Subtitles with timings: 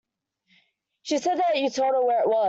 [1.03, 2.37] She said you told her where it was.